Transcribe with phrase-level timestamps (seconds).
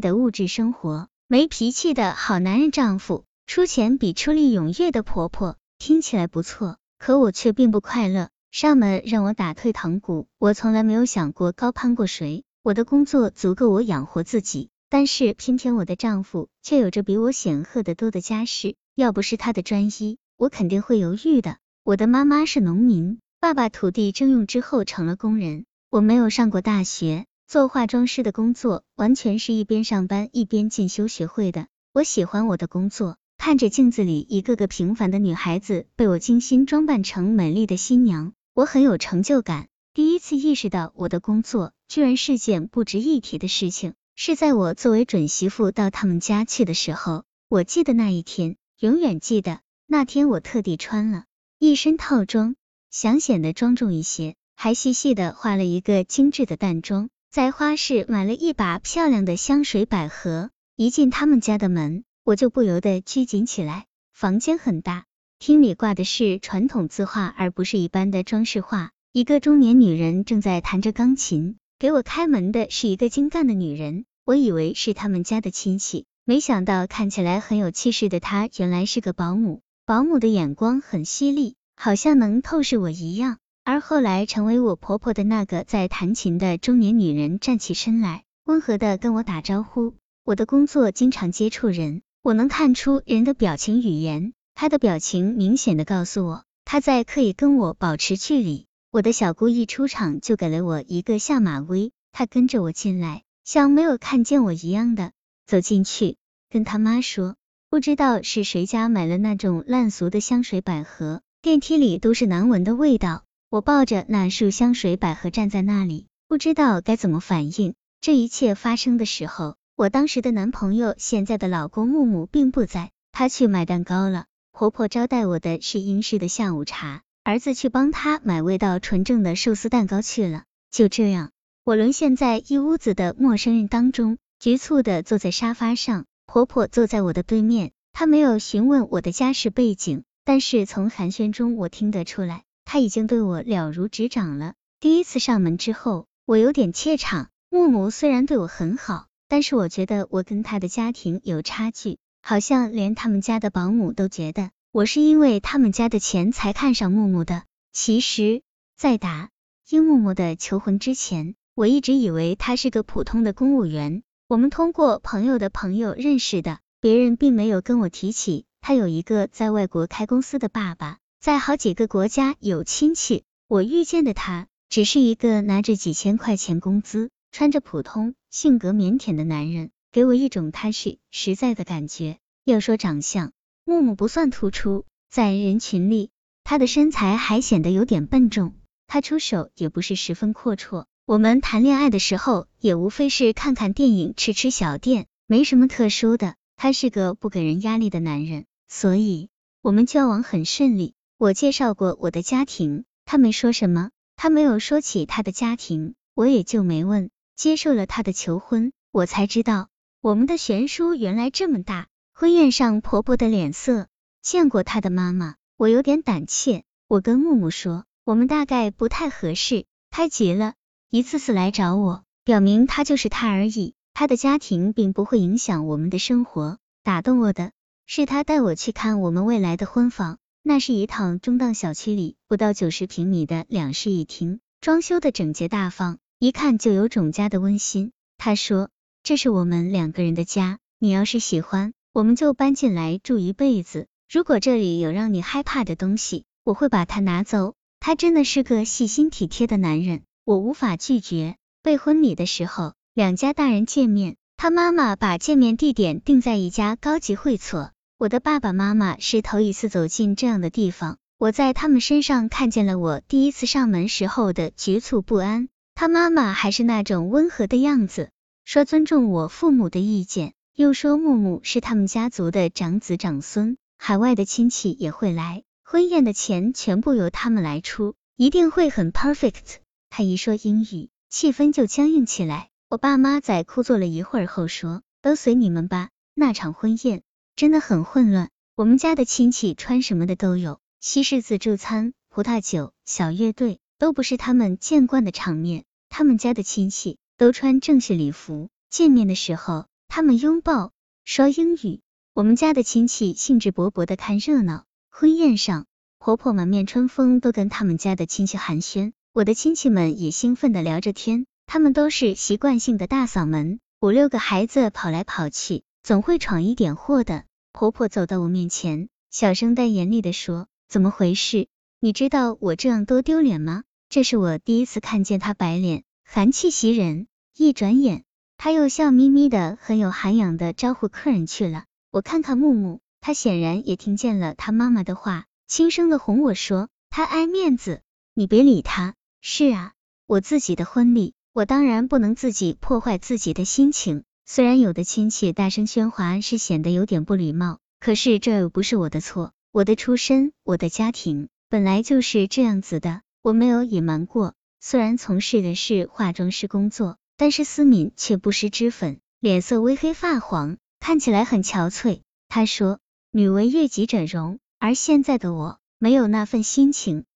[0.00, 8.28] 的物质生活，没脾气的好男人丈夫，出钱比出力踊跃的婆婆，听起来不错，可我却并不快乐。
[8.50, 12.44] 上门让我打退堂鼓，我从来没有想过高攀过谁。
[12.62, 18.74] 我的工作足够我养活自己，但是偏偏我的丈夫却有着比我显赫的多的家世。
[18.94, 21.58] 要不是他的专一，我肯定会犹豫的。
[21.84, 25.64] 我的妈妈是农民，爸爸土地征用之后成了工人。
[25.90, 31.66] 我没有上过大学，做化妆师的工作完全是一边上班一边进修学会的。
[31.94, 38.34] 我喜欢我的工作，看着镜子里一个个平凡的女孩子被我精心装扮成美丽的新娘。
[38.52, 47.24] 我很有成就感，第一次意识到我的工作居然是件不值一提的事情，是在我作为准媳妇到他们家去的时候。
[47.48, 51.24] 我记得那一天，永远记得那天我特地穿了
[51.58, 52.56] 一身套装，
[52.90, 60.50] 想显得庄重一些，还细细的画了一个精致的淡妆，在花市买了一把漂亮的香水百合。
[60.76, 63.84] 一进他们家的门，我就不由得拘谨起来。
[64.14, 65.04] 房间很大。
[65.38, 68.92] 厅里挂的是传统字画，而不是一般的装饰画。
[69.12, 79.60] 一个中年女人正在弹着钢琴，给我开门的是一个精干的女人，我以为是他们家的亲戚，没想到看起来很有气势的她原来是个保姆。
[79.84, 83.36] 保姆的眼光很犀利，好像能透视我一样。
[83.70, 89.92] 而后来成为我婆婆的那个在弹琴的中年女人站起身来，温和的跟我打招呼。
[90.24, 94.32] 我的工作经常接触人，我能看出人的表情语言。
[94.54, 98.64] 她的表情明显的告诉我，她在刻意跟我保持距离。
[98.90, 105.12] 我的小姑一出场就给了我一个下马威，她跟着我进来，像没有看见我一样的
[105.46, 106.16] 走进去，
[106.48, 107.36] 跟他妈说，
[107.68, 113.24] 不知道是谁家买了那种烂俗的香水百合，电梯里都是难闻的味道。
[113.50, 117.74] 我抱着那束香水百合站在那里，不知道该怎么反应。
[118.02, 124.26] 这一切发生的时候，我当时的男朋友，现在的老公木木并不在，他去买蛋糕了。
[124.52, 130.42] 婆婆招待我的是英式的下午茶，儿子去帮他买味道纯正的寿司蛋糕去了。
[130.70, 131.30] 就这样，
[131.64, 136.04] 我沦陷在一屋子的陌生人当中，局促的坐在沙发上。
[136.26, 144.52] 婆婆坐在我的对面，她没有询问我的家世背景，但是从寒暄中我听得出来，他已经对我了如指掌了。
[144.78, 147.30] 第一次上门之后，我有点怯场。
[147.48, 151.96] 木木虽然对我很好，但是我觉得我跟他的家庭有差距。
[152.20, 157.44] 好像连他们家的保姆都觉得我是因为他们家的钱才看上木木的。
[157.72, 158.42] 其实，
[158.76, 159.30] 在答
[159.70, 164.02] 应木木的求婚之前，我一直以为他是个普通的公务员。
[164.26, 173.24] 我们通过朋友的朋友认识的，别人并没有跟我提起他有一个在外国开公司的爸爸，在好几个国家有亲戚。
[173.48, 179.70] 我遇见的他，只是一个拿着几千块钱工资、穿着普通、性格腼腆的男人。
[179.90, 182.18] 给我一种踏实实在的感觉。
[182.44, 183.32] 要说长相，
[183.64, 186.10] 木木不算突出，在人群里，
[186.44, 188.54] 他的身材还显得有点笨重。
[188.86, 190.84] 他出手也不是十分阔绰。
[191.04, 196.36] 我们谈恋爱的时候，也无非是看看电影、吃吃小店，没什么特殊的。
[196.56, 199.30] 他是个不给人压力的男人，所以
[199.62, 200.94] 我们交往很顺利。
[201.20, 203.90] 我介绍过我的家庭，他没说什么。
[204.14, 207.10] 他没有说起他的家庭，我也就没问。
[207.34, 209.68] 接受了他的求婚，我才知道。
[210.00, 213.88] 我们的悬殊原来这么大，婚宴上婆婆的脸色，
[214.22, 216.62] 见过她的妈妈，我有点胆怯。
[216.86, 219.66] 我跟木木说，我们大概不太合适。
[219.90, 220.54] 他急了，
[220.88, 226.58] 一次次来找我，表明他就是他而已，他的家庭并不会影响我们的生活。
[226.84, 227.50] 打动我的
[227.86, 237.92] 是他带我去看我们未来的婚房，那是一套中档小区里不到九十平米的两室一厅，装修的整洁大方，一看就有种家的温馨。
[238.16, 238.70] 他说。
[239.02, 243.88] 这是我们两个人的家，你要是喜欢，我们就搬进来住一辈子。
[244.10, 247.54] 如果这里有让你害怕的东西，我会把它拿走。
[247.78, 251.36] 他真的是个细心体贴的男人，我无法拒绝。
[251.62, 257.70] 备婚礼的时候，两家大人见面，他妈妈把见面地点定在一家高级会所。
[257.98, 265.48] 我的爸爸妈妈是头一次走进这样的地方，我在他们身上看见了我第一次上门时候的局促不安。
[265.74, 268.10] 他妈妈还是那种温和的样子。
[268.44, 279.56] 说尊重我父母的意见，又说木木是他们家族的长子长孙，海外的亲戚也会来，婚宴的钱全部由他们来出，一定会很 perfect。
[279.90, 282.50] 他一说英语，气氛就僵硬起来。
[282.68, 285.88] 我爸妈在哭坐了一会儿后说，都随你们吧。
[286.14, 287.02] 那场婚宴
[287.38, 295.64] 真的很混乱，我们家的亲戚穿什么的都有，西式自助餐、葡萄酒、小乐队，都不是他们见惯的场面。
[295.88, 296.98] 他们家的亲戚。
[297.18, 300.70] 都穿正式礼服，见面的时候他们拥抱，
[301.04, 301.80] 说英语。
[302.14, 304.66] 我们家的亲戚兴致勃勃的看热闹。
[304.88, 305.66] 婚宴上，
[305.98, 308.92] 婆婆满面春风，都跟他们家的亲戚寒暄。
[309.12, 317.24] 我的亲戚们也兴奋的聊着天，他们都是习惯性的大嗓门，五六个孩子跑来跑去，总会闯一点祸的。
[317.58, 321.48] 婆婆走到我面前，小声但严厉的说：“怎么回事？
[321.80, 327.08] 你知道我这样多丢脸吗？”这是我第一次看见她白脸，寒气袭人。
[327.36, 328.04] 一转眼，
[328.36, 331.64] 她又笑眯眯的、很有涵养的招呼客人去了。
[331.90, 337.82] 我看看木木，他显然也听见了他妈妈的话，轻声的哄我说：“他爱面子，
[338.14, 339.72] 你别理他。”是啊，
[340.06, 344.04] 我自己的婚礼，我当然不能自己破坏自己的心情。
[344.30, 349.32] 虽然有的亲戚大声喧哗是显得有点不礼貌，可是这又不是我的错。
[349.52, 354.34] 我的出身，我的家庭本来就是这样子的，我没有隐瞒过。
[354.60, 362.02] 虽然从事的是化妆师工作，但是思敏却不施脂粉，脸色微黑发黄，看起来很憔悴。
[362.28, 362.80] 他说
[363.10, 367.06] ：“女为悦己者容，而现在的我没有那份心情。”